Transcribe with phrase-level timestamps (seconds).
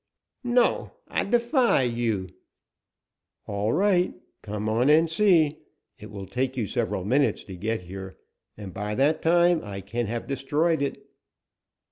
[0.43, 0.93] "No!
[1.07, 2.29] I defy you!"
[3.45, 5.59] "All right, come on and see.
[5.99, 8.17] It will take you several minutes to get here,
[8.57, 11.07] and by that time I can have destroyed it."